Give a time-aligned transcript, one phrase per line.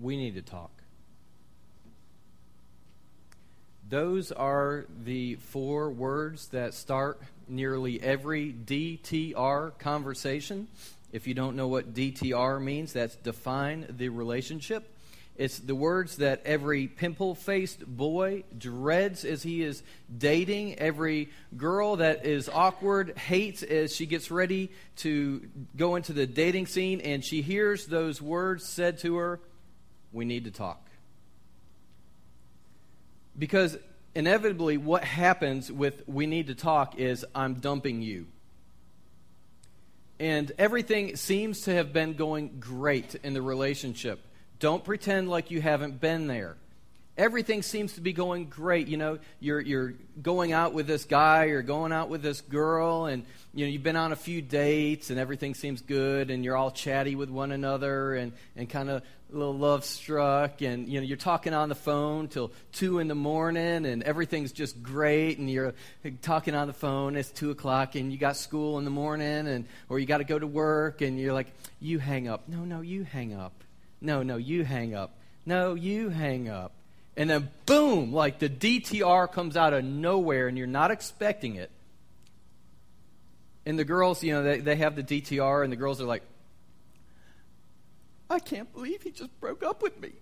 [0.00, 0.70] we need to talk.
[3.88, 10.68] Those are the four words that start nearly every DTR conversation.
[11.12, 14.88] If you don't know what DTR means, that's define the relationship.
[15.36, 19.82] It's the words that every pimple faced boy dreads as he is
[20.16, 26.26] dating, every girl that is awkward hates as she gets ready to go into the
[26.26, 29.40] dating scene and she hears those words said to her
[30.12, 30.88] We need to talk.
[33.38, 33.78] Because
[34.14, 38.26] inevitably, what happens with we need to talk is I'm dumping you.
[40.18, 44.20] And everything seems to have been going great in the relationship.
[44.58, 46.56] Don't pretend like you haven't been there.
[47.20, 48.88] Everything seems to be going great.
[48.88, 49.92] You know, you're, you're
[50.22, 53.82] going out with this guy, you're going out with this girl, and you know, you've
[53.82, 57.52] been on a few dates and everything seems good, and you're all chatty with one
[57.52, 61.68] another and, and kind of a little love struck, and you know, you're talking on
[61.68, 65.74] the phone till two in the morning, and everything's just great, and you're
[66.22, 69.66] talking on the phone, it's two o'clock, and you got school in the morning, and
[69.90, 72.48] or you got to go to work, and you're like, you hang up.
[72.48, 73.52] No, no, you hang up.
[74.00, 75.18] No, no, you hang up.
[75.44, 76.72] No, you hang up.
[77.20, 81.70] And then, boom, like the DTR comes out of nowhere and you're not expecting it.
[83.66, 86.22] And the girls, you know, they, they have the DTR, and the girls are like,
[88.30, 90.12] I can't believe he just broke up with me.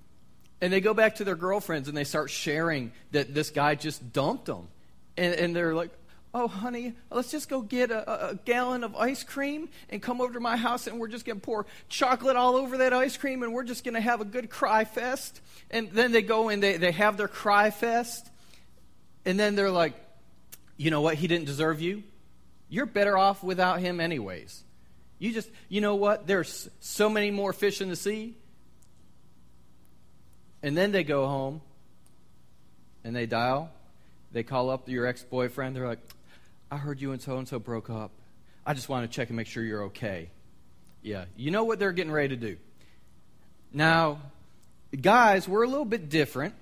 [0.60, 4.12] And they go back to their girlfriends and they start sharing that this guy just
[4.12, 4.66] dumped them.
[5.16, 5.92] And, and they're like,
[6.34, 10.34] oh, honey, let's just go get a, a, gallon of ice cream and come over
[10.34, 13.42] to my house and we're just going to pour chocolate all over that ice cream
[13.42, 15.40] and we're just going to have a good cry fest.
[15.70, 18.30] And then they go and they, they have their cry fest.
[19.24, 19.94] And then they're like,
[20.76, 21.14] you know what?
[21.14, 22.02] He didn't deserve you.
[22.68, 24.62] You're better off without him, anyways.
[25.18, 26.26] You just, you know what?
[26.26, 28.36] There's so many more fish in the sea.
[30.62, 31.62] And then they go home
[33.04, 33.70] and they dial.
[34.32, 35.74] They call up your ex boyfriend.
[35.74, 36.00] They're like,
[36.70, 38.10] I heard you and so and so broke up.
[38.66, 40.30] I just want to check and make sure you're okay.
[41.02, 42.56] Yeah, you know what they're getting ready to do.
[43.72, 44.18] Now,
[44.98, 46.54] guys, we're a little bit different.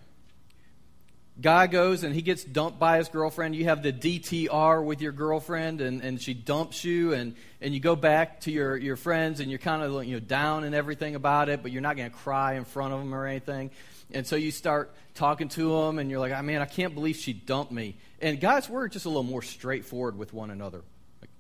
[1.41, 3.55] Guy goes and he gets dumped by his girlfriend.
[3.55, 7.81] You have the DTR with your girlfriend, and, and she dumps you, and, and you
[7.81, 11.15] go back to your, your friends, and you're kind of you know, down and everything
[11.15, 13.71] about it, but you're not going to cry in front of them or anything.
[14.13, 17.17] And so you start talking to them, and you're like, oh, man, I can't believe
[17.17, 17.97] she dumped me.
[18.21, 20.83] And God's word just a little more straightforward with one another.
[21.21, 21.31] Like,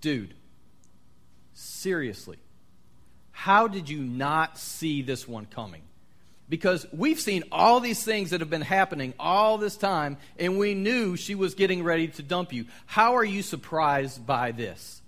[0.00, 0.34] dude,
[1.54, 2.38] seriously,
[3.30, 5.82] how did you not see this one coming?
[6.48, 10.74] Because we've seen all these things that have been happening all this time, and we
[10.74, 12.66] knew she was getting ready to dump you.
[12.86, 15.02] How are you surprised by this?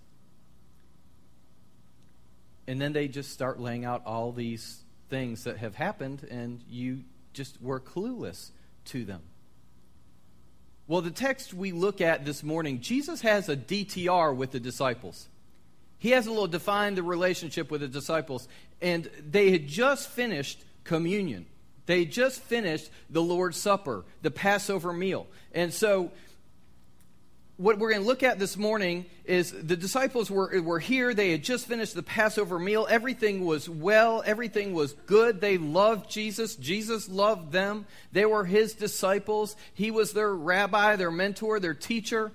[2.66, 7.04] And then they just start laying out all these things that have happened, and you
[7.32, 8.50] just were clueless
[8.86, 9.22] to them.
[10.88, 15.28] Well, the text we look at this morning, Jesus has a DTR with the disciples.
[15.98, 18.48] He has a little defined the relationship with the disciples,
[18.80, 21.44] and they had just finished communion.
[21.84, 25.26] They just finished the Lord's Supper, the Passover meal.
[25.52, 26.10] And so
[27.58, 31.12] what we're going to look at this morning is the disciples were, were here.
[31.12, 32.86] They had just finished the Passover meal.
[32.88, 35.40] Everything was well, everything was good.
[35.40, 36.54] They loved Jesus.
[36.54, 37.84] Jesus loved them.
[38.12, 39.56] They were his disciples.
[39.74, 42.30] He was their rabbi, their mentor, their teacher.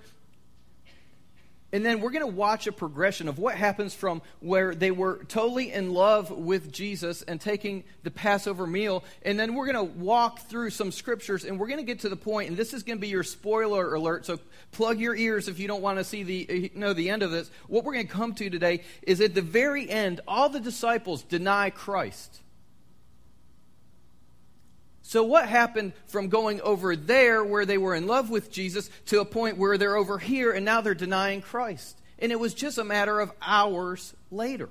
[1.73, 5.23] And then we're going to watch a progression of what happens from where they were
[5.27, 9.03] totally in love with Jesus and taking the Passover meal.
[9.23, 12.09] And then we're going to walk through some scriptures and we're going to get to
[12.09, 14.27] the point, and this is going to be your spoiler alert.
[14.27, 14.39] So
[14.71, 17.31] plug your ears if you don't want to see the, eh, know the end of
[17.31, 17.49] this.
[17.67, 21.23] What we're going to come to today is at the very end, all the disciples
[21.23, 22.42] deny Christ.
[25.13, 29.21] So, what happened from going over there where they were in love with Jesus to
[29.21, 32.01] a point where they're over here and now they're denying Christ?
[32.17, 34.69] And it was just a matter of hours later.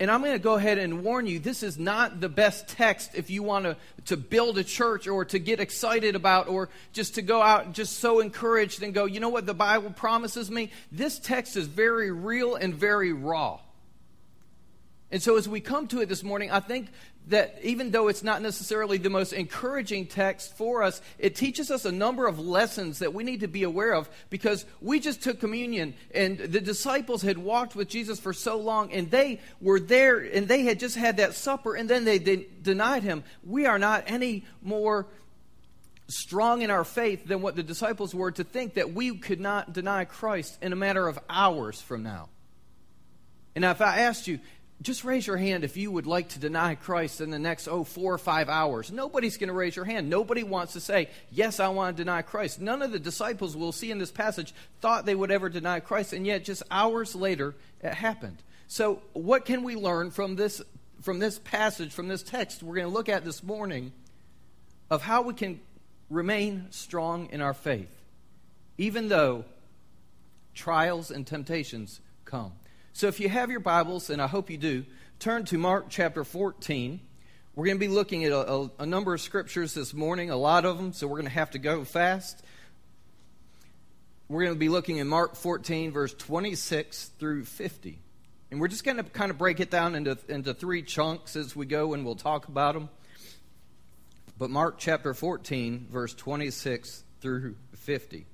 [0.00, 3.10] And I'm going to go ahead and warn you this is not the best text
[3.12, 3.76] if you want to,
[4.06, 7.98] to build a church or to get excited about or just to go out just
[7.98, 10.70] so encouraged and go, you know what the Bible promises me?
[10.90, 13.60] This text is very real and very raw.
[15.14, 16.88] And so, as we come to it this morning, I think
[17.28, 21.84] that even though it's not necessarily the most encouraging text for us, it teaches us
[21.84, 25.40] a number of lessons that we need to be aware of because we just took
[25.40, 30.18] communion and the disciples had walked with Jesus for so long and they were there
[30.18, 33.24] and they had just had that supper and then they de- denied him.
[33.42, 35.06] We are not any more
[36.08, 39.72] strong in our faith than what the disciples were to think that we could not
[39.72, 42.28] deny Christ in a matter of hours from now.
[43.54, 44.40] And if I asked you,
[44.84, 47.84] just raise your hand if you would like to deny Christ in the next, oh,
[47.84, 48.92] four or five hours.
[48.92, 50.10] Nobody's going to raise your hand.
[50.10, 52.60] Nobody wants to say, Yes, I want to deny Christ.
[52.60, 54.52] None of the disciples we'll see in this passage
[54.82, 58.42] thought they would ever deny Christ, and yet just hours later, it happened.
[58.68, 60.60] So, what can we learn from this,
[61.00, 63.90] from this passage, from this text we're going to look at this morning
[64.90, 65.60] of how we can
[66.10, 68.04] remain strong in our faith,
[68.76, 69.46] even though
[70.54, 72.52] trials and temptations come?
[72.96, 74.84] So if you have your Bibles, and I hope you do,
[75.18, 77.00] turn to Mark chapter 14.
[77.56, 80.36] We're going to be looking at a, a, a number of scriptures this morning, a
[80.36, 82.44] lot of them, so we're going to have to go fast.
[84.28, 87.98] We're going to be looking in Mark 14, verse 26 through 50.
[88.52, 91.56] And we're just going to kind of break it down into, into three chunks as
[91.56, 92.88] we go, and we'll talk about them.
[94.38, 98.26] But Mark chapter 14, verse 26 through 50.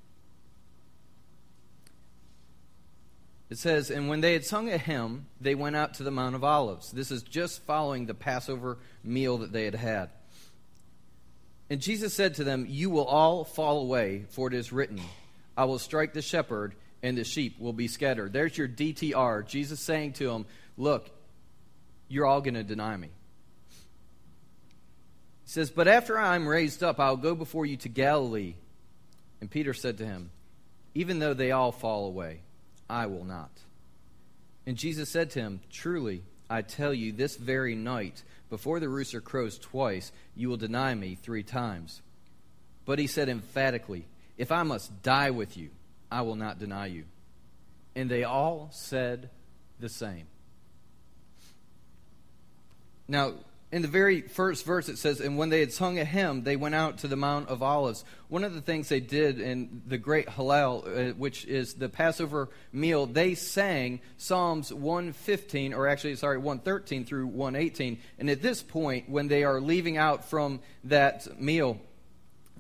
[3.51, 6.37] It says, And when they had sung a hymn, they went out to the Mount
[6.37, 6.93] of Olives.
[6.93, 10.11] This is just following the Passover meal that they had had.
[11.69, 15.01] And Jesus said to them, You will all fall away, for it is written,
[15.57, 18.33] I will strike the shepherd, and the sheep will be scattered.
[18.33, 19.47] There's your DTR.
[19.47, 20.47] Jesus saying to them,
[20.77, 21.11] Look,
[22.09, 23.09] you're all going to deny me.
[25.43, 28.55] He says, But after I am raised up, I'll go before you to Galilee.
[29.41, 30.31] And Peter said to him,
[30.95, 32.43] Even though they all fall away,
[32.91, 33.51] I will not.
[34.67, 39.21] And Jesus said to him, Truly, I tell you, this very night, before the rooster
[39.21, 42.03] crows twice, you will deny me three times.
[42.85, 44.07] But he said emphatically,
[44.37, 45.71] If I must die with you,
[46.11, 47.05] I will not deny you.
[47.95, 49.31] And they all said
[49.79, 50.27] the same.
[53.07, 53.35] Now,
[53.73, 56.57] in the very first verse, it says, And when they had sung a hymn, they
[56.57, 58.05] went out to the Mount of Olives.
[58.29, 62.49] One of the things they did in the great Hallel, uh, which is the Passover
[62.73, 68.01] meal, they sang Psalms 115, or actually, sorry, 113 through 118.
[68.19, 71.79] And at this point, when they are leaving out from that meal,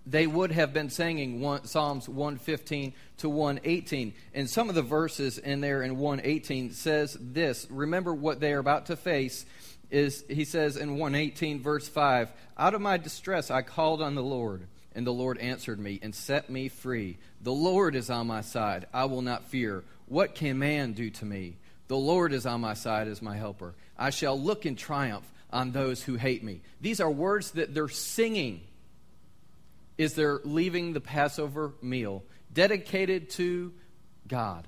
[0.07, 4.15] they would have been singing one, Psalms 115 to 118.
[4.33, 8.61] And some of the verses in there in 118 says this Remember what they are
[8.61, 9.45] about to face
[9.91, 14.23] is he says in 118 verse 5 out of my distress i called on the
[14.23, 17.19] lord and the lord answered me and set me free.
[17.43, 18.87] The lord is on my side.
[18.93, 19.85] I will not fear.
[20.07, 21.57] What can man do to me?
[21.89, 23.75] The lord is on my side as my helper.
[23.97, 26.61] I shall look in triumph on those who hate me.
[26.81, 28.63] These are words that they're singing
[29.99, 33.73] is they're leaving the passover meal dedicated to
[34.27, 34.67] god.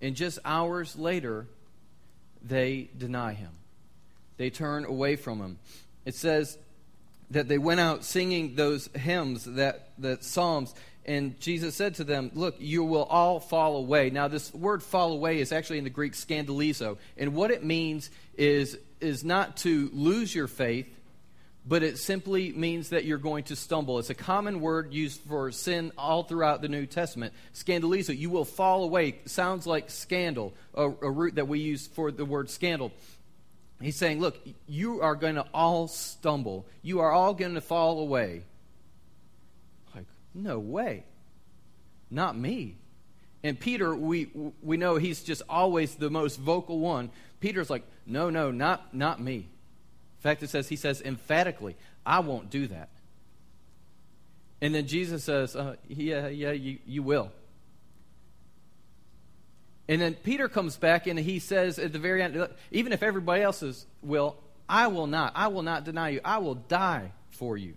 [0.00, 1.46] And just hours later
[2.42, 3.50] they deny him.
[4.36, 5.58] They turn away from him.
[6.04, 6.58] It says
[7.30, 10.74] that they went out singing those hymns, that, that psalms,
[11.08, 14.10] and Jesus said to them, Look, you will all fall away.
[14.10, 16.98] Now, this word fall away is actually in the Greek scandalizo.
[17.16, 20.86] And what it means is, is not to lose your faith,
[21.68, 23.98] but it simply means that you're going to stumble.
[23.98, 27.34] It's a common word used for sin all throughout the New Testament.
[27.52, 29.20] Scandalizo, you will fall away.
[29.26, 32.90] Sounds like scandal, a, a root that we use for the word scandal.
[33.82, 36.66] He's saying, look, you are going to all stumble.
[36.80, 38.44] You are all going to fall away.
[39.94, 41.04] Like, no way.
[42.10, 42.76] Not me.
[43.44, 44.30] And Peter, we,
[44.62, 47.10] we know he's just always the most vocal one.
[47.40, 49.48] Peter's like, no, no, not, not me.
[50.18, 52.88] In fact, it says, he says emphatically, I won't do that.
[54.60, 57.30] And then Jesus says, uh, yeah, yeah, you, you will.
[59.88, 63.42] And then Peter comes back and he says at the very end, even if everybody
[63.42, 64.36] else's will,
[64.68, 65.32] I will not.
[65.34, 66.20] I will not deny you.
[66.24, 67.74] I will die for you.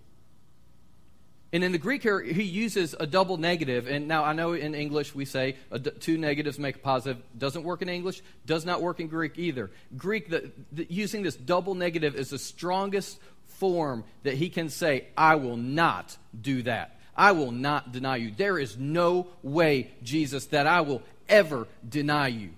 [1.54, 3.88] And in the Greek here, he uses a double negative.
[3.88, 5.58] And now I know in English we say
[6.00, 7.22] two negatives make a positive.
[7.38, 8.22] Doesn't work in English.
[8.46, 9.70] Does not work in Greek either.
[9.98, 15.08] Greek, the, the, using this double negative is the strongest form that he can say,
[15.18, 16.98] I will not do that.
[17.18, 18.32] I will not deny you.
[18.32, 22.52] There is no way, Jesus, that I will ever deny you.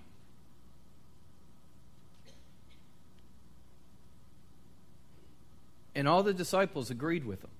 [5.96, 7.50] And all the disciples agreed with him.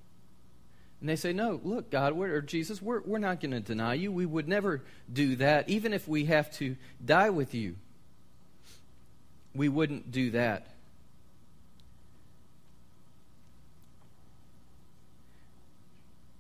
[1.04, 4.10] And they say, No, look, God, or Jesus, we're, we're not going to deny you.
[4.10, 4.80] We would never
[5.12, 5.68] do that.
[5.68, 7.76] Even if we have to die with you,
[9.54, 10.66] we wouldn't do that.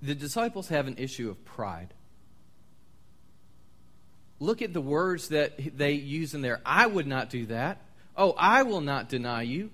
[0.00, 1.92] The disciples have an issue of pride.
[4.40, 6.62] Look at the words that they use in there.
[6.64, 7.82] I would not do that.
[8.16, 9.72] Oh, I will not deny you.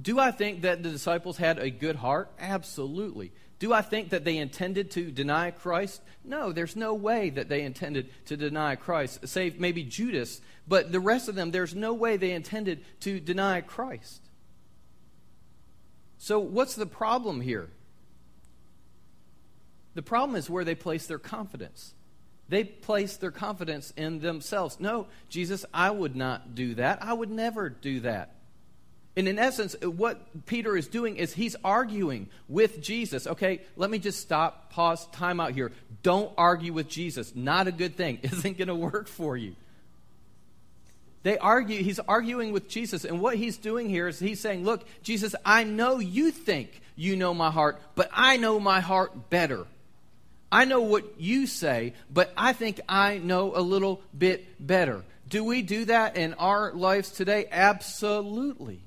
[0.00, 2.30] Do I think that the disciples had a good heart?
[2.38, 3.32] Absolutely.
[3.58, 6.02] Do I think that they intended to deny Christ?
[6.22, 10.42] No, there's no way that they intended to deny Christ, save maybe Judas.
[10.68, 14.20] But the rest of them, there's no way they intended to deny Christ.
[16.18, 17.70] So, what's the problem here?
[19.94, 21.94] The problem is where they place their confidence.
[22.48, 24.78] They place their confidence in themselves.
[24.78, 27.02] No, Jesus, I would not do that.
[27.02, 28.35] I would never do that.
[29.16, 33.26] And in essence, what Peter is doing is he's arguing with Jesus.
[33.26, 35.72] Okay, let me just stop, pause, time out here.
[36.02, 37.34] Don't argue with Jesus.
[37.34, 38.18] Not a good thing.
[38.22, 39.56] Isn't going to work for you.
[41.22, 44.86] They argue, he's arguing with Jesus, and what he's doing here is he's saying, Look,
[45.02, 49.66] Jesus, I know you think you know my heart, but I know my heart better.
[50.52, 55.02] I know what you say, but I think I know a little bit better.
[55.28, 57.48] Do we do that in our lives today?
[57.50, 58.80] Absolutely.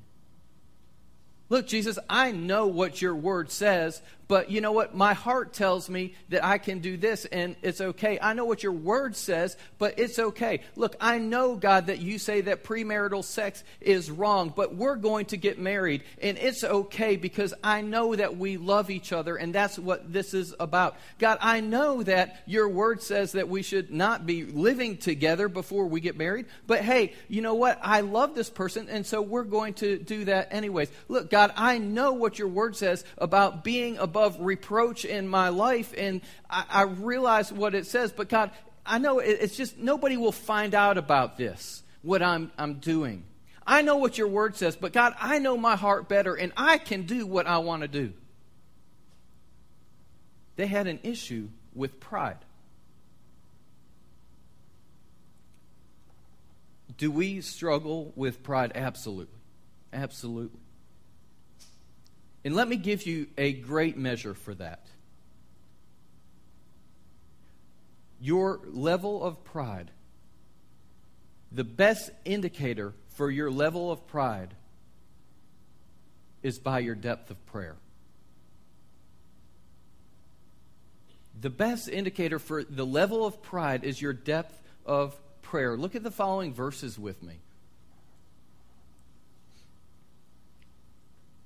[1.50, 4.94] Look, Jesus, I know what your word says, but you know what?
[4.94, 8.20] My heart tells me that I can do this and it's okay.
[8.22, 10.62] I know what your word says, but it's okay.
[10.76, 15.26] Look, I know, God, that you say that premarital sex is wrong, but we're going
[15.28, 19.54] to get married and it's okay because I know that we love each other and
[19.54, 20.98] that's what this is about.
[21.18, 25.88] God, I know that your word says that we should not be living together before
[25.88, 27.80] we get married, but hey, you know what?
[27.82, 30.92] I love this person and so we're going to do that anyways.
[31.08, 35.50] Look, God, I know what your word says about being above above reproach in my
[35.50, 38.12] life, and I, I realize what it says.
[38.12, 38.52] But God,
[38.86, 43.24] I know it, it's just nobody will find out about this, what I'm, I'm doing.
[43.66, 46.80] I know what your word says, but God, I know my heart better, and I
[46.80, 48.14] can do what I want to do.
[50.56, 52.40] They had an issue with pride.
[56.98, 58.74] Do we struggle with pride?
[58.76, 59.40] Absolutely.
[59.94, 60.60] Absolutely.
[62.43, 64.86] And let me give you a great measure for that.
[68.22, 69.91] Your level of pride,
[71.51, 74.53] the best indicator for your level of pride
[76.41, 77.75] is by your depth of prayer.
[81.41, 85.77] The best indicator for the level of pride is your depth of prayer.
[85.77, 87.39] Look at the following verses with me.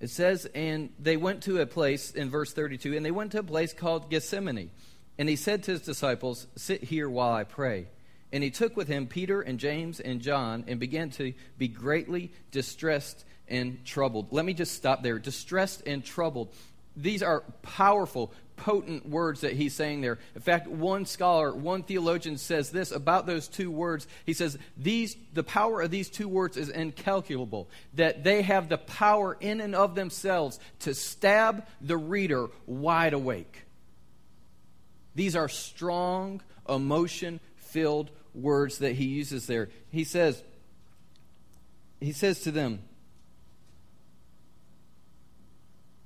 [0.04, 3.40] It says, and they went to a place in verse 32, and they went to
[3.40, 4.70] a place called Gethsemane.
[5.18, 7.88] And he said to his disciples, Sit here while I pray.
[8.34, 12.34] And he took with him Peter and James and John and began to be greatly
[12.52, 14.28] distressed and troubled.
[14.32, 15.20] Let me just stop there.
[15.20, 16.54] Distressed and troubled.
[16.96, 20.20] These are powerful, potent words that he's saying there.
[20.36, 24.08] In fact, one scholar, one theologian says this about those two words.
[24.26, 28.78] He says, these, the power of these two words is incalculable, that they have the
[28.78, 33.64] power in and of themselves to stab the reader wide awake.
[35.16, 39.70] These are strong, emotion filled words that he uses there.
[39.90, 40.42] He says,
[42.00, 42.80] he says to them,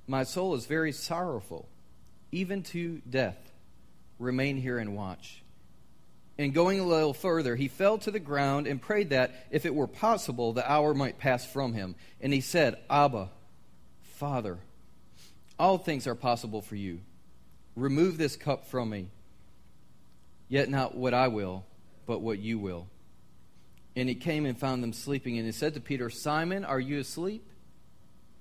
[0.08, 1.68] My soul is very sorrowful
[2.32, 3.36] even to death.
[4.18, 5.42] Remain here and watch.
[6.38, 9.74] And going a little further, he fell to the ground and prayed that, if it
[9.74, 11.94] were possible, the hour might pass from him.
[12.20, 13.28] And he said, Abba,
[14.14, 14.58] Father,
[15.58, 17.00] all things are possible for you.
[17.76, 19.08] Remove this cup from me.
[20.48, 21.64] Yet not what I will,
[22.06, 22.86] but what you will.
[23.94, 25.36] And he came and found them sleeping.
[25.36, 27.44] And he said to Peter, Simon, are you asleep?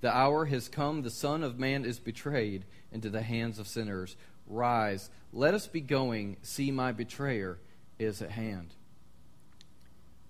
[0.00, 4.16] The hour has come, the Son of Man is betrayed into the hands of sinners.
[4.46, 6.36] Rise, let us be going.
[6.42, 7.58] See, my betrayer
[7.98, 8.74] is at hand.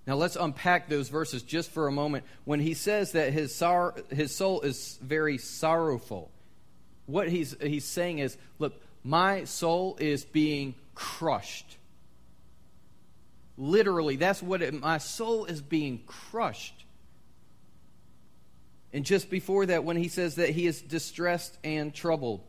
[0.06, 2.24] Now let's unpack those verses just for a moment.
[2.44, 3.62] When he says that his,
[4.10, 6.30] his soul is very sorrowful,
[7.04, 11.76] what he's, he's saying is, look, my soul is being crushed.
[13.58, 16.86] Literally, that's what it, my soul is being crushed.
[18.92, 22.42] And just before that, when he says that he is distressed and troubled,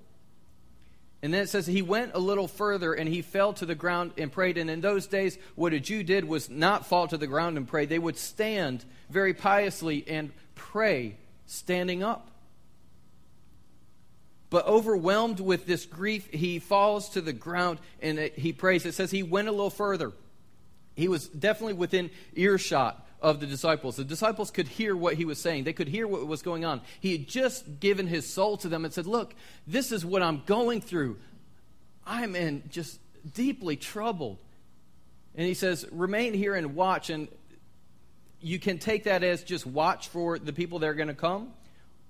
[1.22, 4.14] and then it says he went a little further and he fell to the ground
[4.18, 4.58] and prayed.
[4.58, 7.68] And in those days, what a Jew did was not fall to the ground and
[7.68, 7.86] pray.
[7.86, 12.30] They would stand very piously and pray standing up.
[14.50, 18.86] But overwhelmed with this grief, he falls to the ground and he prays.
[18.86, 20.14] It says he went a little further.
[20.96, 23.96] He was definitely within earshot of the disciples.
[23.96, 26.82] The disciples could hear what he was saying, they could hear what was going on.
[27.00, 29.36] He had just given his soul to them and said, Look,
[29.68, 31.18] this is what I'm going through.
[32.06, 33.00] I'm in just
[33.34, 34.38] deeply troubled.
[35.36, 37.10] And he says, Remain here and watch.
[37.10, 37.28] And
[38.42, 41.52] you can take that as just watch for the people that are going to come,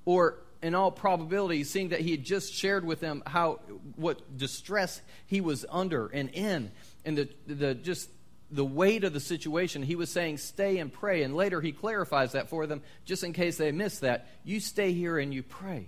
[0.05, 3.59] or in all probability, seeing that he had just shared with them how
[3.95, 6.71] what distress he was under and in,
[7.05, 8.09] and the the just
[8.51, 11.23] the weight of the situation, he was saying, Stay and pray.
[11.23, 14.27] And later he clarifies that for them, just in case they miss that.
[14.43, 15.87] You stay here and you pray.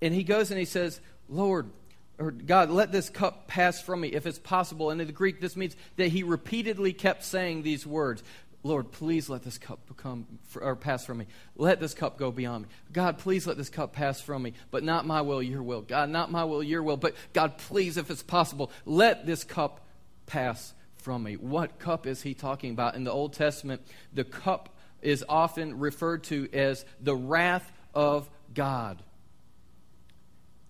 [0.00, 1.70] And he goes and he says, Lord,
[2.18, 4.90] or God, let this cup pass from me if it's possible.
[4.90, 8.22] And in the Greek, this means that he repeatedly kept saying these words
[8.66, 10.26] Lord, please let this cup become
[10.60, 11.26] or pass from me.
[11.56, 12.70] Let this cup go beyond me.
[12.92, 14.54] God, please let this cup pass from me.
[14.70, 15.82] But not my will, your will.
[15.82, 16.96] God, not my will, your will.
[16.96, 19.86] But God, please, if it's possible, let this cup
[20.26, 21.34] pass from me.
[21.34, 22.96] What cup is he talking about?
[22.96, 23.82] In the Old Testament,
[24.12, 24.70] the cup
[25.00, 29.02] is often referred to as the wrath of God.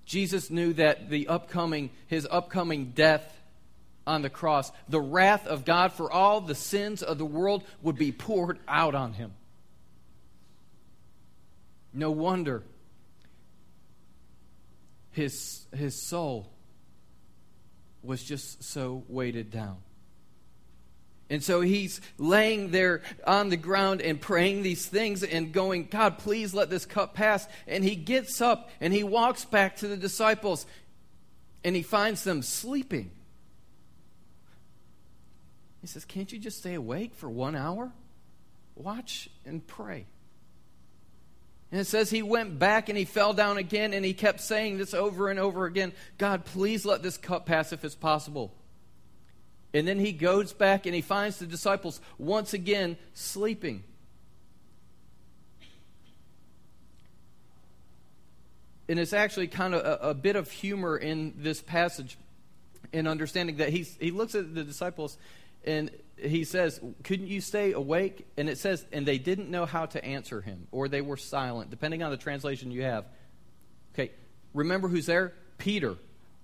[0.04, 3.35] Jesus knew that the upcoming, his upcoming death
[4.06, 7.96] on the cross, the wrath of God for all the sins of the world would
[7.96, 9.32] be poured out on him.
[11.92, 12.62] No wonder
[15.12, 16.50] his, his soul
[18.02, 19.78] was just so weighted down.
[21.28, 26.18] And so he's laying there on the ground and praying these things and going, God,
[26.18, 27.48] please let this cup pass.
[27.66, 30.66] And he gets up and he walks back to the disciples
[31.64, 33.10] and he finds them sleeping.
[35.86, 37.92] He says, Can't you just stay awake for one hour?
[38.74, 40.06] Watch and pray.
[41.70, 44.78] And it says he went back and he fell down again and he kept saying
[44.78, 48.52] this over and over again God, please let this cup pass if it's possible.
[49.72, 53.84] And then he goes back and he finds the disciples once again sleeping.
[58.88, 62.18] And it's actually kind of a, a bit of humor in this passage
[62.92, 65.16] in understanding that he's, he looks at the disciples
[65.66, 68.26] and he says, Couldn't you stay awake?
[68.36, 71.70] And it says, And they didn't know how to answer him, or they were silent,
[71.70, 73.06] depending on the translation you have.
[73.94, 74.12] Okay,
[74.54, 75.34] remember who's there?
[75.58, 75.96] Peter.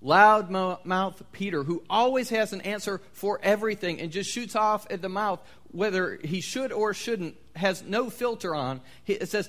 [0.05, 5.01] Loud mouth Peter, who always has an answer for everything and just shoots off at
[5.01, 8.81] the mouth, whether he should or shouldn't, has no filter on.
[9.07, 9.49] It says,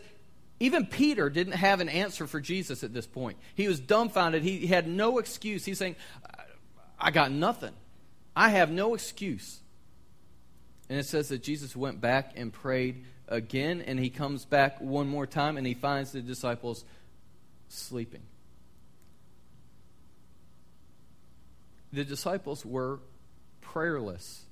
[0.59, 3.38] even Peter didn't have an answer for Jesus at this point.
[3.55, 4.43] He was dumbfounded.
[4.43, 5.65] He had no excuse.
[5.65, 5.95] He's saying,
[6.99, 7.73] I got nothing.
[8.36, 9.59] I have no excuse.
[10.93, 15.08] And it says that Jesus went back and prayed again, and he comes back one
[15.08, 16.86] more time and he finds the disciples
[17.67, 18.21] sleeping.
[21.93, 22.99] The disciples were
[23.60, 24.43] prayerless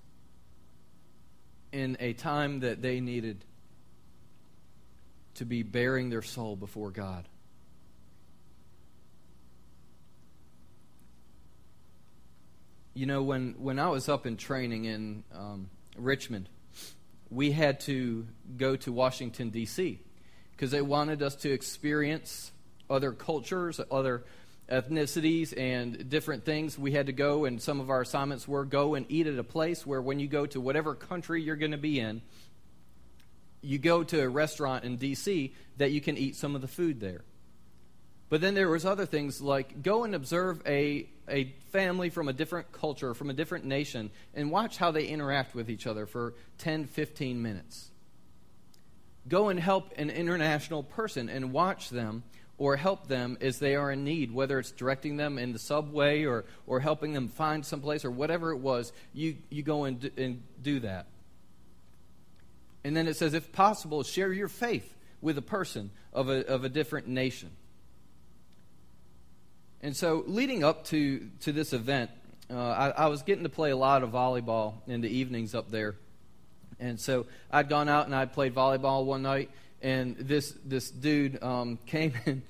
[1.72, 3.46] in a time that they needed
[5.36, 7.28] to be baring their soul before God.
[12.96, 15.70] You know, when, when I was up in training in um,
[16.04, 16.50] Richmond,
[17.30, 20.00] we had to go to Washington, D.C.,
[20.52, 22.52] because they wanted us to experience
[22.90, 24.24] other cultures, other
[24.70, 26.78] ethnicities, and different things.
[26.78, 29.44] We had to go, and some of our assignments were go and eat at a
[29.44, 32.22] place where when you go to whatever country you're going to be in,
[33.62, 35.54] you go to a restaurant in D.C.
[35.78, 37.22] that you can eat some of the food there.
[38.32, 42.34] But then there was other things like go and observe a, a family from a
[42.34, 46.34] different culture, from a different nation, and watch how they interact with each other for
[46.60, 47.92] 10, 15 minutes.
[49.28, 52.24] Go and help an international person and watch them
[52.58, 56.24] or help them as they are in need, whether it's directing them in the subway
[56.24, 60.12] or, or helping them find someplace or whatever it was, you, you go and do,
[60.16, 61.08] and do that.
[62.86, 66.64] And then it says, if possible, share your faith with a person of a, of
[66.64, 67.52] a different nation.
[69.84, 72.12] And so, leading up to, to this event,
[72.52, 75.72] uh, I, I, was getting to play a lot of volleyball in the evenings up
[75.72, 75.96] there.
[76.80, 79.50] And so, I'd gone out and I'd played volleyball one night,
[79.82, 82.44] and this, this dude um, came and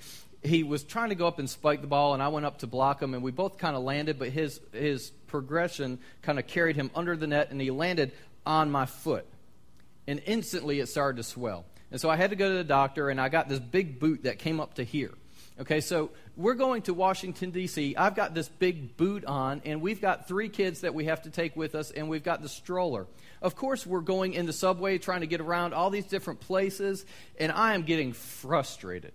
[0.44, 2.68] he was trying to go up and spike the ball, and I went up to
[2.68, 6.76] block him, and we both kind of landed, but his, his progression kind of carried
[6.76, 8.12] him under the net, and he landed
[8.46, 9.26] on my foot.
[10.08, 11.66] And instantly, it started to swell.
[11.92, 14.24] And so, I had to go to the doctor, and I got this big boot
[14.24, 15.12] that came up to here.
[15.62, 17.96] Okay, so we're going to Washington, D.C.
[17.96, 21.30] I've got this big boot on, and we've got three kids that we have to
[21.30, 23.06] take with us, and we've got the stroller.
[23.44, 27.06] Of course, we're going in the subway trying to get around all these different places,
[27.40, 29.14] and I am getting frustrated.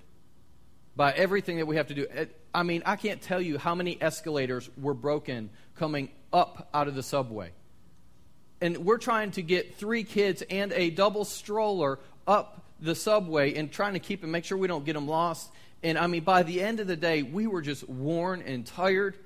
[0.94, 2.06] by everything that we have to do.
[2.06, 6.86] Uh, I mean, I can't tell you how many escalators were broken coming up out
[6.86, 7.50] of the subway.
[8.60, 13.70] And we're trying to get three kids and a double stroller up the subway and
[13.70, 15.50] trying to keep and make sure we don't get them lost.
[15.82, 19.16] And I mean, by the end of the day, we were just worn and tired.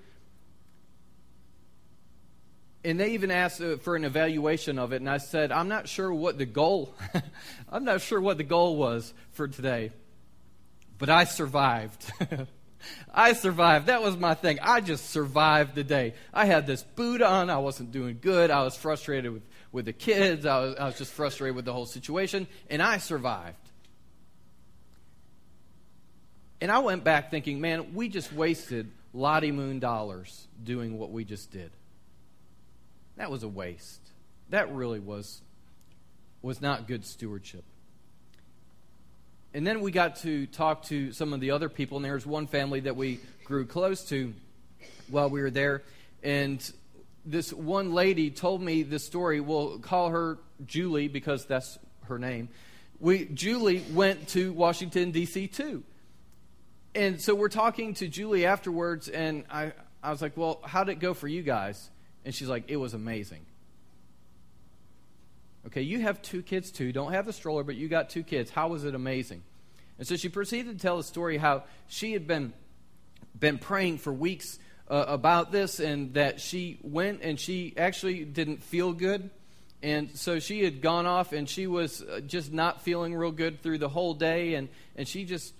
[2.82, 5.86] And they even asked uh, for an evaluation of it, and I said, I'm not
[5.86, 6.94] sure what the goal.
[7.68, 9.92] I'm not sure what the goal was for today,
[10.98, 12.10] but I survived.
[13.12, 13.86] I survived.
[13.86, 14.58] That was my thing.
[14.62, 16.14] I just survived the day.
[16.32, 17.50] I had this boot on.
[17.50, 18.50] I wasn't doing good.
[18.50, 20.46] I was frustrated with, with the kids.
[20.46, 23.59] I was, I was just frustrated with the whole situation, and I survived.
[26.60, 31.24] And I went back thinking, man, we just wasted Lottie Moon dollars doing what we
[31.24, 31.70] just did.
[33.16, 34.00] That was a waste.
[34.50, 35.42] That really was
[36.42, 37.64] was not good stewardship.
[39.52, 42.26] And then we got to talk to some of the other people, and there was
[42.26, 44.32] one family that we grew close to
[45.08, 45.82] while we were there.
[46.22, 46.72] And
[47.26, 49.40] this one lady told me this story.
[49.40, 52.48] We'll call her Julie because that's her name.
[53.00, 55.48] We Julie went to Washington D.C.
[55.48, 55.82] too,
[56.94, 59.72] and so we're talking to Julie afterwards, and I
[60.02, 61.90] I was like, "Well, how did it go for you guys?"
[62.24, 63.46] And she's like, "It was amazing."
[65.66, 66.92] Okay, you have two kids too.
[66.92, 68.50] Don't have the stroller, but you got two kids.
[68.50, 69.42] How was it amazing?
[69.98, 72.52] And so she proceeded to tell the story how she had been
[73.38, 78.62] been praying for weeks uh, about this, and that she went and she actually didn't
[78.62, 79.30] feel good.
[79.82, 83.62] And so she had gone off and she was uh, just not feeling real good
[83.62, 84.54] through the whole day.
[84.54, 85.54] And, and she just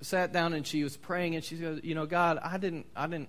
[0.00, 3.06] sat down and she was praying and she said, You know, God, I didn't, I
[3.06, 3.28] didn't,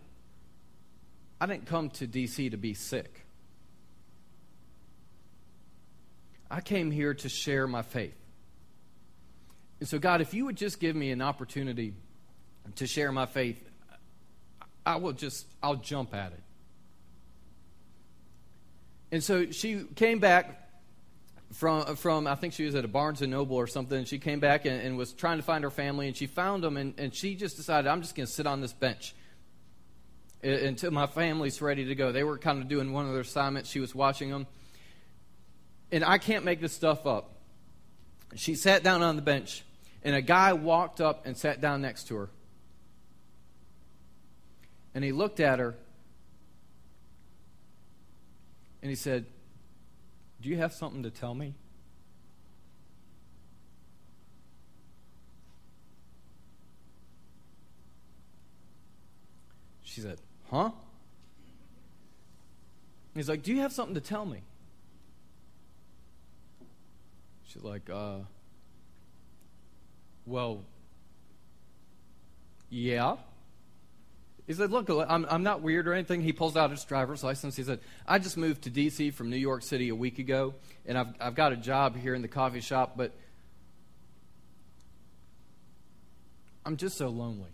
[1.41, 2.49] I didn't come to D.C.
[2.49, 3.25] to be sick.
[6.51, 8.15] I came here to share my faith.
[9.79, 11.93] And so, God, if you would just give me an opportunity
[12.75, 13.63] to share my faith,
[14.85, 16.43] I will just, I'll jump at it.
[19.11, 20.68] And so she came back
[21.53, 24.05] from, from I think she was at a Barnes and Noble or something.
[24.05, 26.77] She came back and, and was trying to find her family, and she found them,
[26.77, 29.15] and, and she just decided, I'm just going to sit on this bench
[30.41, 32.11] until my family's ready to go.
[32.11, 33.69] They were kind of doing one of their assignments.
[33.69, 34.47] She was watching them
[35.91, 37.31] and I can't make this stuff up.
[38.35, 39.63] She sat down on the bench,
[40.03, 42.29] and a guy walked up and sat down next to her.
[44.93, 45.75] And he looked at her,
[48.81, 49.25] and he said,
[50.41, 51.53] Do you have something to tell me?
[59.83, 60.71] She said, Huh?
[63.15, 64.41] He's like, Do you have something to tell me?
[67.51, 68.19] She's like, uh,
[70.27, 70.63] well,
[72.69, 73.15] yeah.
[74.49, 76.21] He said, Look, I'm, I'm not weird or anything.
[76.21, 77.55] He pulls out his driver's license.
[77.55, 79.11] He said, I just moved to D.C.
[79.11, 80.55] from New York City a week ago,
[80.87, 83.11] and I've, I've got a job here in the coffee shop, but
[86.65, 87.51] I'm just so lonely.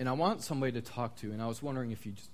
[0.00, 2.30] And I want somebody to talk to, and I was wondering if you just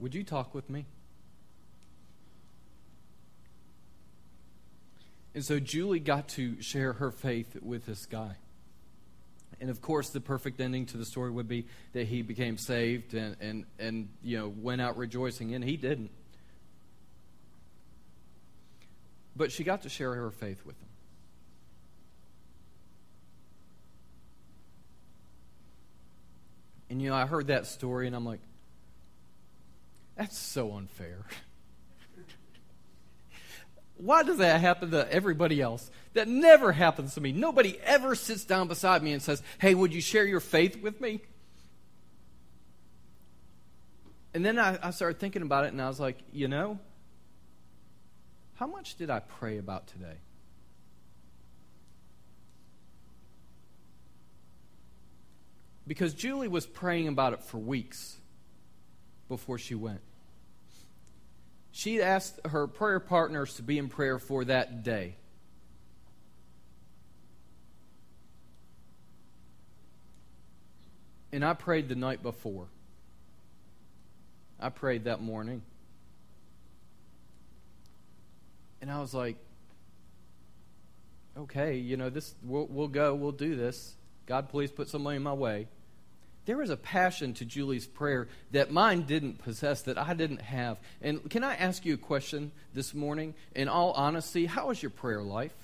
[0.00, 0.84] Would you talk with me?
[5.34, 8.36] And so Julie got to share her faith with this guy.
[9.60, 13.14] And of course, the perfect ending to the story would be that he became saved
[13.14, 16.10] and, and, and you know, went out rejoicing, and he didn't.
[19.36, 20.88] But she got to share her faith with him.
[26.90, 28.40] And, you know, I heard that story, and I'm like,
[30.16, 31.24] that's so unfair.
[34.02, 35.88] Why does that happen to everybody else?
[36.14, 37.30] That never happens to me.
[37.30, 41.00] Nobody ever sits down beside me and says, Hey, would you share your faith with
[41.00, 41.20] me?
[44.34, 46.80] And then I, I started thinking about it and I was like, You know,
[48.54, 50.16] how much did I pray about today?
[55.86, 58.16] Because Julie was praying about it for weeks
[59.28, 60.00] before she went.
[61.72, 65.16] She asked her prayer partners to be in prayer for that day.
[71.32, 72.66] And I prayed the night before.
[74.60, 75.62] I prayed that morning.
[78.82, 79.36] And I was like,
[81.38, 83.94] okay, you know, this we'll, we'll go, we'll do this.
[84.26, 85.68] God, please put somebody in my way.
[86.44, 90.80] There was a passion to Julie's prayer that mine didn't possess, that I didn't have.
[91.00, 93.34] And can I ask you a question this morning?
[93.54, 95.54] In all honesty, how is your prayer life?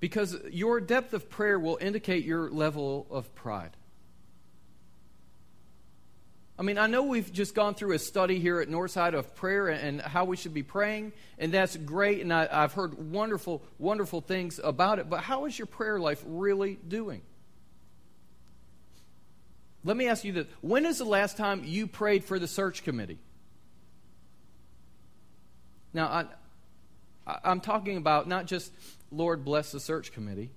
[0.00, 3.76] Because your depth of prayer will indicate your level of pride.
[6.56, 9.68] I mean, I know we've just gone through a study here at Northside of prayer
[9.68, 14.20] and how we should be praying, and that's great, and I, have heard wonderful, wonderful
[14.20, 17.22] things about it, but how is your prayer life really doing?
[19.82, 22.84] Let me ask you this when is the last time you prayed for the search
[22.84, 23.18] committee?
[25.92, 26.06] Now,
[27.26, 28.72] I, I'm talking about not just
[29.10, 30.50] Lord bless the search committee,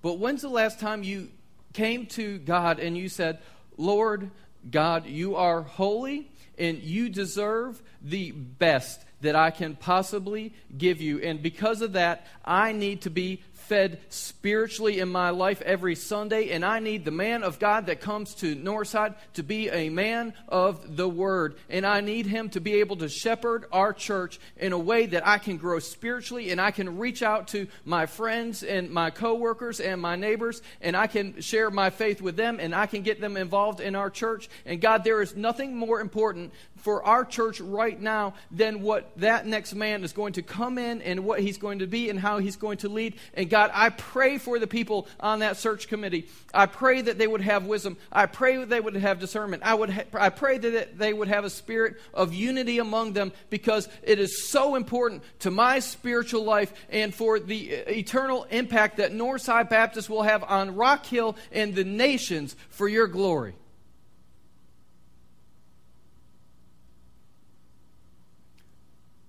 [0.00, 1.28] but when's the last time you
[1.72, 3.40] came to God and you said,
[3.78, 4.30] Lord
[4.70, 11.20] God, you are holy and you deserve the best that I can possibly give you.
[11.20, 16.50] And because of that, I need to be fed spiritually in my life every Sunday,
[16.50, 20.32] and I need the man of God that comes to Northside to be a man
[20.48, 21.56] of the Word.
[21.68, 25.26] And I need him to be able to shepherd our church in a way that
[25.26, 29.80] I can grow spiritually and I can reach out to my friends and my coworkers
[29.80, 33.20] and my neighbors, and I can share my faith with them and I can get
[33.20, 34.48] them involved in our church.
[34.64, 39.46] And God, there is nothing more important for our church right now than what that
[39.46, 42.38] next man is going to come in and what he's going to be and how
[42.38, 43.14] he's going to lead.
[43.34, 46.28] And God, I pray for the people on that search committee.
[46.54, 47.96] I pray that they would have wisdom.
[48.10, 49.62] I pray that they would have discernment.
[49.64, 53.32] I, would ha- I pray that they would have a spirit of unity among them
[53.50, 58.98] because it is so important to my spiritual life and for the uh, eternal impact
[58.98, 63.54] that Northside Baptist will have on Rock Hill and the nations for your glory.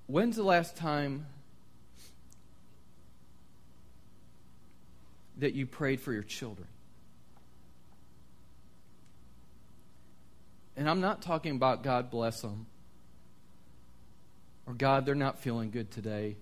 [0.09, 1.27] When's the last time
[5.37, 6.67] that you prayed for your children?
[10.75, 12.65] And I'm not talking about God bless them
[14.65, 16.37] or God, they're not feeling good today.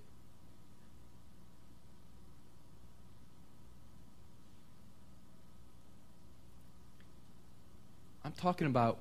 [8.23, 8.99] I'm talking about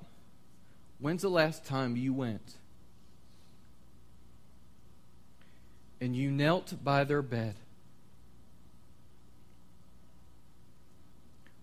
[0.99, 2.57] when's the last time you went
[6.01, 7.55] and you knelt by their bed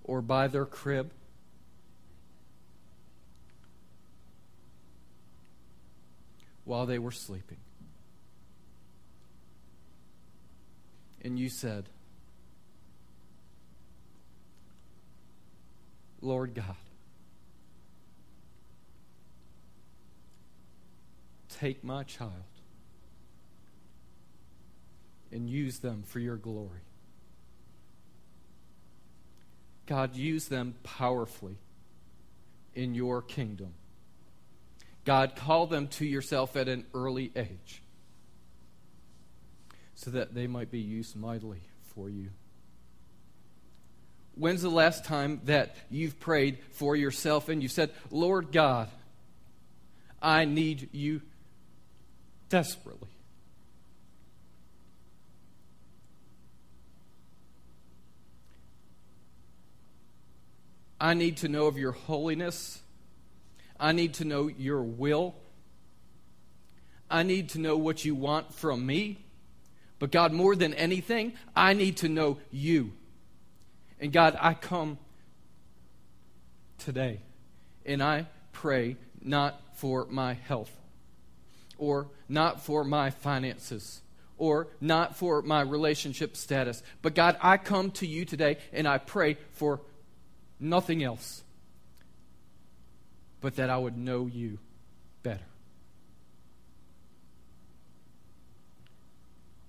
[0.04, 1.12] or by their crib.
[6.66, 7.58] While they were sleeping.
[11.22, 11.90] And you said,
[16.22, 16.76] Lord God,
[21.50, 22.32] take my child
[25.34, 26.82] and use them for your glory.
[29.86, 31.58] God, use them powerfully
[32.74, 33.74] in your kingdom.
[35.06, 37.82] God, call them to yourself at an early age
[39.96, 41.62] so that they might be used mightily
[41.94, 42.30] for you.
[44.36, 48.90] When's the last time that you've prayed for yourself and you said, Lord God,
[50.22, 51.22] I need you
[52.50, 53.10] desperately?
[61.04, 62.82] I need to know of your holiness.
[63.78, 65.36] I need to know your will.
[67.12, 69.26] I need to know what you want from me.
[70.00, 72.94] But God, more than anything, I need to know you.
[74.00, 74.98] And God, I come
[76.78, 77.20] today
[77.86, 80.72] and I pray not for my health
[81.78, 84.00] or not for my finances
[84.38, 86.82] or not for my relationship status.
[87.02, 89.82] But God, I come to you today and I pray for
[90.60, 91.44] nothing else,
[93.42, 94.60] but that I would know you
[95.22, 95.46] better.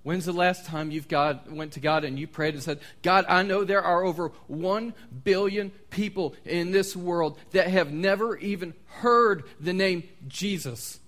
[0.05, 3.25] When's the last time you've God, went to God and you prayed and said, God,
[3.27, 4.93] I know there are over one
[5.25, 11.01] billion people in this world that have never even heard the name Jesus.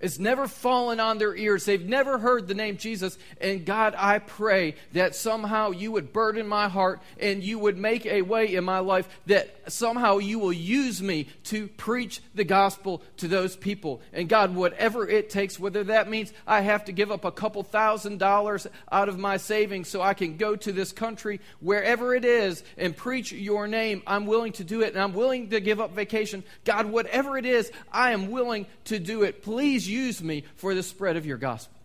[0.00, 1.66] It's never fallen on their ears.
[1.66, 3.18] They've never heard the name Jesus.
[3.38, 8.06] And God, I pray that somehow you would burden my heart and you would make
[8.06, 13.02] a way in my life that somehow you will use me to preach the gospel
[13.18, 14.00] to those people.
[14.14, 17.62] And God, whatever it takes, whether that means I have to give up a couple
[17.62, 22.24] thousand dollars out of my savings so I can go to this country, wherever it
[22.24, 24.94] is, and preach your name, I'm willing to do it.
[24.94, 26.42] And I'm willing to give up vacation.
[26.64, 29.42] God, whatever it is, I am willing to do it.
[29.42, 31.80] Please use me for the spread of your gospel.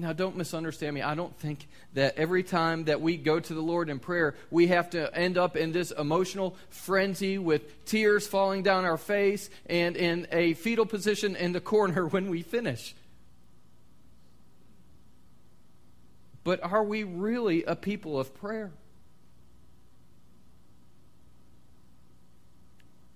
[0.00, 1.02] Now, don't misunderstand me.
[1.02, 4.68] I don't think that every time that we go to the Lord in prayer, we
[4.68, 9.96] have to end up in this emotional frenzy with tears falling down our face and
[9.96, 12.94] in a fetal position in the corner when we finish.
[16.44, 18.70] But are we really a people of prayer?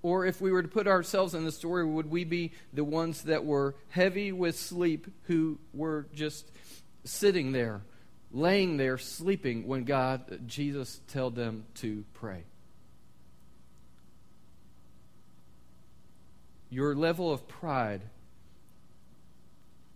[0.02, 3.22] Or if we were to put ourselves in the story, would we be the ones
[3.22, 6.50] that were heavy with sleep who were just
[7.04, 7.82] sitting there,
[8.32, 12.44] laying there, sleeping when God, Jesus, told them to pray.
[16.68, 18.00] Your level of pride,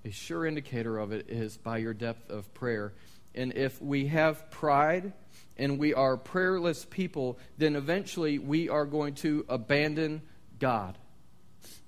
[0.04, 2.92] a sure indicator of it is by your depth of prayer.
[3.36, 5.12] And if we have pride
[5.58, 10.22] and we are prayerless people, then eventually we are going to abandon
[10.58, 10.96] God.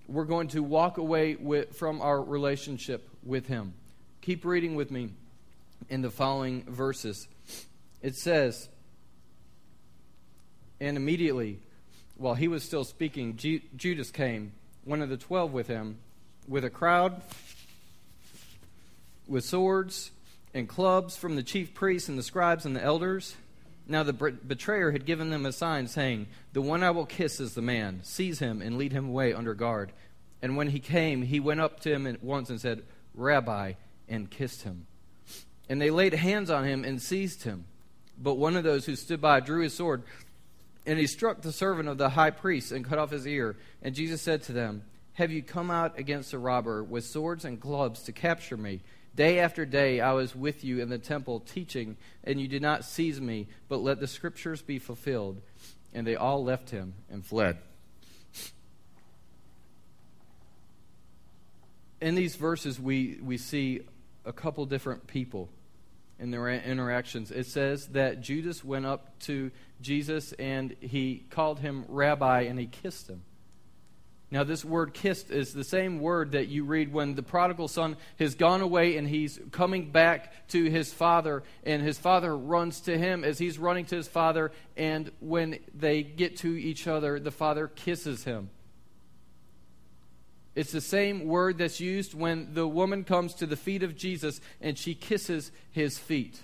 [0.06, 3.74] We're going to walk away with, from our relationship with Him.
[4.20, 5.10] Keep reading with me
[5.88, 7.28] in the following verses.
[8.02, 8.68] It says,
[10.80, 11.60] And immediately,
[12.16, 14.52] while he was still speaking, Judas came,
[14.84, 15.98] one of the twelve with him,
[16.46, 17.20] with a crowd,
[19.26, 20.10] with swords
[20.54, 23.36] and clubs from the chief priests and the scribes and the elders.
[23.86, 27.54] Now the betrayer had given them a sign, saying, The one I will kiss is
[27.54, 28.00] the man.
[28.02, 29.92] Seize him and lead him away under guard.
[30.42, 32.82] And when he came, he went up to him at once and said,
[33.14, 33.72] Rabbi,
[34.08, 34.86] and kissed him.
[35.68, 37.64] And they laid hands on him and seized him.
[38.20, 40.02] But one of those who stood by drew his sword,
[40.86, 43.56] and he struck the servant of the high priest and cut off his ear.
[43.82, 44.82] And Jesus said to them,
[45.14, 48.80] Have you come out against a robber with swords and clubs to capture me?
[49.14, 52.84] Day after day I was with you in the temple teaching, and you did not
[52.84, 55.40] seize me, but let the scriptures be fulfilled.
[55.92, 57.58] And they all left him and fled.
[62.00, 63.80] In these verses, we, we see
[64.24, 65.48] a couple different people
[66.18, 67.30] in their interactions.
[67.30, 72.66] It says that Judas went up to Jesus and he called him rabbi and he
[72.66, 73.22] kissed him.
[74.30, 77.96] Now, this word kissed is the same word that you read when the prodigal son
[78.18, 82.98] has gone away and he's coming back to his father, and his father runs to
[82.98, 84.52] him as he's running to his father.
[84.76, 88.50] And when they get to each other, the father kisses him.
[90.54, 94.40] It's the same word that's used when the woman comes to the feet of Jesus
[94.60, 96.42] and she kisses his feet.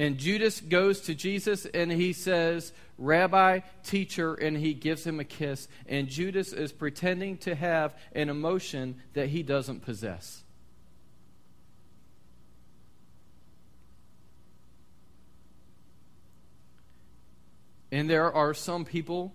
[0.00, 5.24] And Judas goes to Jesus and he says, Rabbi, teacher, and he gives him a
[5.24, 5.68] kiss.
[5.86, 10.42] And Judas is pretending to have an emotion that he doesn't possess.
[17.92, 19.34] And there are some people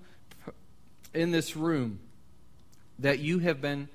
[1.13, 1.99] in this room
[2.97, 3.88] that you have been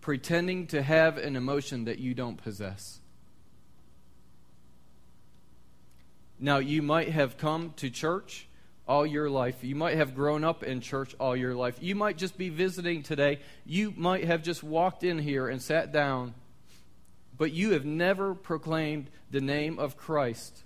[0.00, 3.00] pretending to have an emotion that you don't possess.
[6.40, 8.46] Now, you might have come to church
[8.86, 9.62] all your life.
[9.62, 11.76] You might have grown up in church all your life.
[11.80, 13.40] You might just be visiting today.
[13.66, 16.34] You might have just walked in here and sat down,
[17.36, 20.62] but you have never proclaimed the name of Christ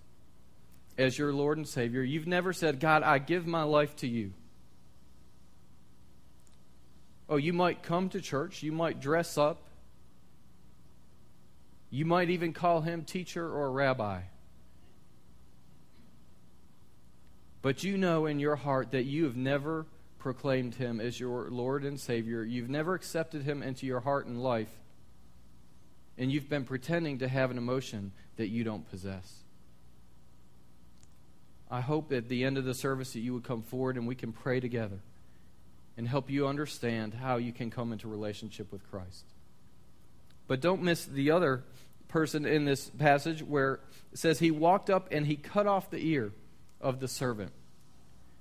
[0.97, 2.03] as your Lord and Savior.
[2.03, 4.33] You've never said, God, I give my life to you.
[7.29, 9.63] Oh, you might come to church, you might dress up,
[11.91, 14.21] you might even call him teacher or rabbi.
[17.63, 19.87] But you know in your heart that you have never
[20.19, 22.45] proclaimed him as your Lord and Savior.
[22.45, 24.71] You've never accepted him into your heart and life.
[26.19, 29.43] And you've been pretending to have an emotion that you don't possess.
[31.71, 34.15] I hope at the end of the service that you would come forward and we
[34.15, 34.99] can pray together
[35.97, 39.25] and help you understand how you can come into relationship with Christ.
[40.47, 41.63] But don't miss the other
[42.09, 43.81] person in this passage where
[44.13, 46.33] it says he walked up and he cut off the ear
[46.83, 47.53] of the servant.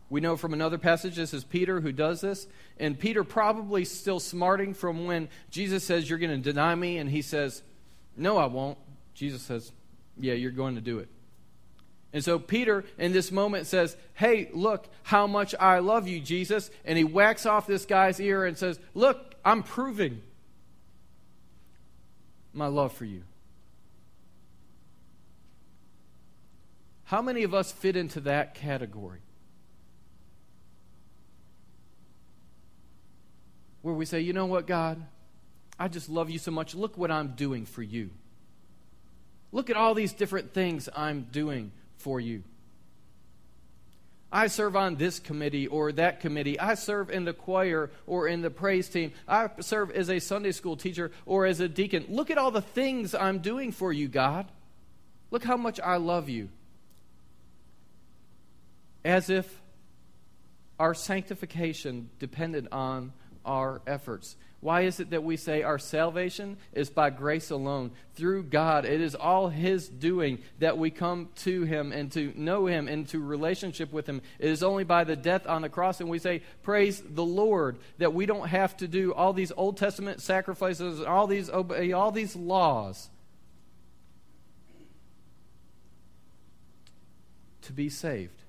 [0.09, 2.45] We know from another passage this is Peter who does this,
[2.77, 7.09] and Peter probably still smarting from when Jesus says, You're going to deny me, and
[7.09, 7.63] he says,
[8.17, 8.77] No, I won't.
[9.13, 9.71] Jesus says,
[10.19, 11.07] Yeah, you're going to do it.
[12.13, 16.69] And so Peter, in this moment, says, Hey, look how much I love you, Jesus.
[16.83, 20.21] And he whacks off this guy's ear and says, Look, I'm proving
[22.53, 23.23] my love for you.
[27.11, 29.19] How many of us fit into that category?
[33.81, 35.05] Where we say, You know what, God?
[35.77, 36.73] I just love you so much.
[36.73, 38.11] Look what I'm doing for you.
[39.51, 42.43] Look at all these different things I'm doing for you.
[44.31, 46.57] I serve on this committee or that committee.
[46.57, 49.11] I serve in the choir or in the praise team.
[49.27, 52.05] I serve as a Sunday school teacher or as a deacon.
[52.07, 54.47] Look at all the things I'm doing for you, God.
[55.29, 56.47] Look how much I love you.
[59.03, 59.61] As if
[60.79, 63.13] our sanctification depended on
[63.45, 64.35] our efforts.
[64.61, 68.85] Why is it that we say our salvation is by grace alone, through God?
[68.85, 73.07] It is all His doing that we come to Him and to know Him and
[73.09, 74.21] to relationship with Him.
[74.37, 77.79] It is only by the death on the cross, and we say, Praise the Lord,
[77.97, 82.11] that we don't have to do all these Old Testament sacrifices, all these, obey all
[82.11, 83.09] these laws
[87.63, 88.40] to be saved.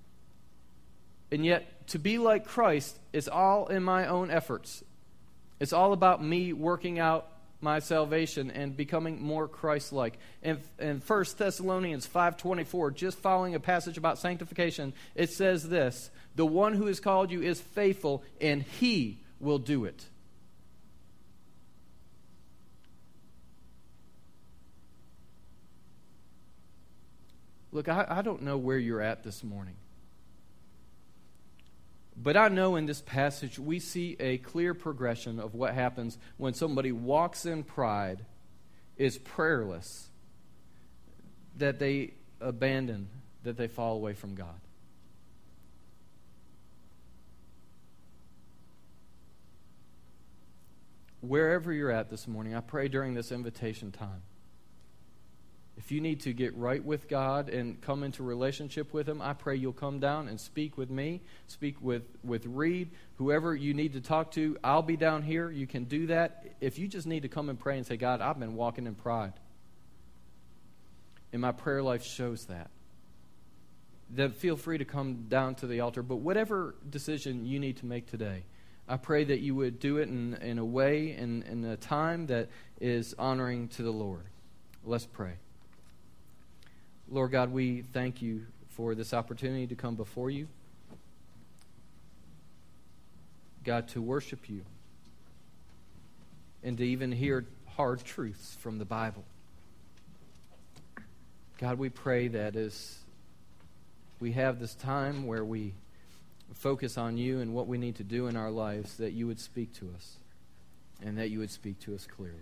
[1.33, 4.85] And yet, to be like Christ is all in my own efforts.
[5.59, 7.26] It's all about me working out
[7.62, 10.18] my salvation and becoming more Christ-like.
[10.43, 16.45] In, in 1 Thessalonians 5.24, just following a passage about sanctification, it says this, The
[16.45, 20.05] one who has called you is faithful, and he will do it.
[27.70, 29.76] Look, I, I don't know where you're at this morning.
[32.17, 36.55] But I know in this passage we see a clear progression of what happens when
[36.55, 38.25] somebody walks in pride,
[38.97, 40.09] is prayerless,
[41.57, 43.09] that they abandon,
[43.43, 44.61] that they fall away from God.
[51.21, 54.23] Wherever you're at this morning, I pray during this invitation time
[55.85, 59.33] if you need to get right with God and come into relationship with Him, I
[59.33, 63.95] pray you'll come down and speak with me, speak with, with Reed, whoever you need
[63.95, 64.57] to talk to.
[64.62, 65.51] I'll be down here.
[65.51, 66.55] You can do that.
[66.61, 68.95] If you just need to come and pray and say, God, I've been walking in
[68.95, 69.33] pride,
[71.33, 72.70] and my prayer life shows that,
[74.09, 76.05] then feel free to come down to the altar.
[76.05, 78.45] But whatever decision you need to make today,
[78.87, 82.28] I pray that you would do it in, in a way, in, in a time
[82.28, 84.26] that is honoring to the Lord.
[84.85, 85.33] Let's pray.
[87.11, 90.49] Lord God, we thank you for this opportunity to come before you.
[93.65, 94.63] God, to worship you
[96.63, 97.45] and to even hear
[97.77, 99.25] hard truths from the Bible.
[101.59, 102.99] God, we pray that as
[104.21, 105.75] we have this time where we
[106.55, 109.41] focus on you and what we need to do in our lives, that you would
[109.41, 110.17] speak to us
[111.05, 112.39] and that you would speak to us clearly.